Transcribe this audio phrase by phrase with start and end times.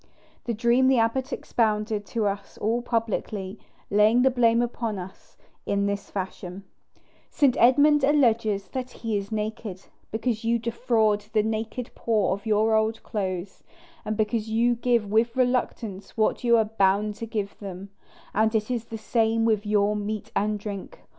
[0.45, 3.59] This dream the abbot expounded to us all publicly,
[3.91, 6.63] laying the blame upon us, in this fashion:
[7.29, 7.55] "St.
[7.59, 13.03] Edmund alleges that he is naked, because you defraud the naked poor of your old
[13.03, 13.63] clothes,
[14.03, 17.91] and because you give with reluctance what you are bound to give them,
[18.33, 21.01] and it is the same with your meat and drink.